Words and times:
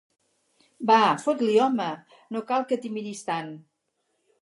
Va, 0.91 1.01
fot-li, 1.25 1.59
home: 1.67 1.91
no 2.37 2.45
cal 2.51 2.69
que 2.73 2.83
t'hi 2.83 2.95
miris 2.99 3.25
tant! 3.33 3.57